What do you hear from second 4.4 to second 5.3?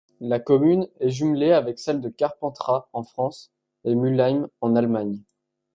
en Allemagne.